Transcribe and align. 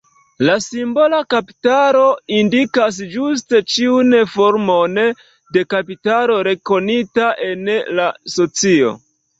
La 0.45 0.53
simbola 0.67 1.19
kapitalo 1.33 2.01
indikas 2.39 2.99
ĝuste 3.17 3.61
ĉiun 3.75 4.19
formon 4.37 4.99
de 5.59 5.67
kapitalo 5.77 6.43
rekonita 6.51 7.33
en 7.53 7.75
la 8.01 8.13
socio. 8.41 8.95